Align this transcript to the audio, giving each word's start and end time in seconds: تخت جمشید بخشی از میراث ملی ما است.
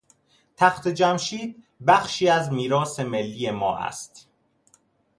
تخت 0.57 0.87
جمشید 0.87 1.63
بخشی 1.87 2.29
از 2.29 2.51
میراث 2.53 2.99
ملی 2.99 3.51
ما 3.51 3.77
است. 3.77 4.29